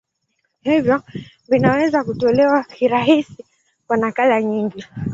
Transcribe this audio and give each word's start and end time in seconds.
Hivyo 0.61 1.03
vinaweza 1.49 2.03
kutolewa 2.03 2.63
kirahisi 2.63 3.45
kwa 3.87 3.97
nakala 3.97 4.41
nyingi. 4.41 4.85